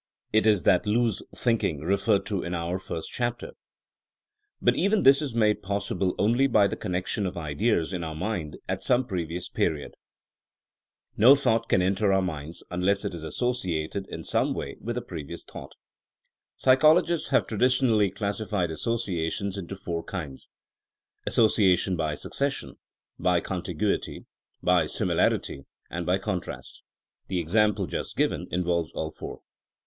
It 0.33 0.47
is 0.47 0.63
that 0.63 0.87
loose 0.87 1.21
thinking'' 1.35 1.81
referred 1.81 2.25
to 2.25 2.41
in 2.41 2.55
our 2.55 2.79
first 2.79 3.11
chapter. 3.13 3.51
But 4.59 4.73
even 4.75 5.03
this 5.03 5.21
is 5.21 5.35
made 5.35 5.61
possible 5.61 6.15
70 6.15 6.15
THINKINa 6.15 6.15
AS 6.15 6.17
A 6.17 6.23
80IEN0E 6.25 6.29
only 6.33 6.47
by 6.47 6.67
the 6.67 6.75
connection 6.75 7.25
of 7.27 7.37
ideas 7.37 7.93
in 7.93 8.03
our 8.03 8.15
mind 8.15 8.57
at 8.67 8.81
some 8.81 9.05
previous 9.05 9.47
period. 9.47 9.93
No 11.15 11.35
thought 11.35 11.69
can 11.69 11.83
enter 11.83 12.11
our 12.11 12.21
minds 12.23 12.63
unless 12.71 13.05
it 13.05 13.13
is 13.13 13.23
associateim 13.23 14.07
jai^ae^ 14.09 14.55
way 14.55 14.75
with 14.81 14.95
ffie" 14.97 15.07
previous 15.07 15.43
thought. 15.43 15.73
Psychologists 16.57 17.27
have 17.29 17.45
traditionally 17.45 18.09
classified 18.09 18.71
associations 18.71 19.55
into 19.55 19.75
four 19.75 20.03
kinds 20.03 20.45
t 20.45 20.49
association 21.27 21.95
by 21.95 22.15
succession, 22.15 22.79
by 23.19 23.39
contiguity, 23.39 24.25
by 24.63 24.87
similarity 24.87 25.65
and 25.91 26.07
by 26.07 26.17
contrast. 26.17 26.81
The 27.27 27.37
example 27.37 27.85
just 27.85 28.17
given 28.17 28.47
involves 28.49 28.91
all 28.95 29.11
four. 29.11 29.41